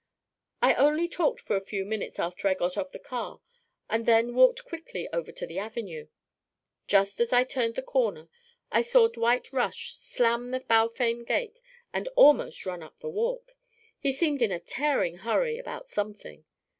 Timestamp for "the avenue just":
5.45-7.19